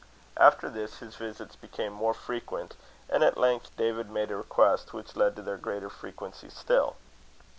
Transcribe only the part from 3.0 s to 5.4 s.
and at length David made a request which led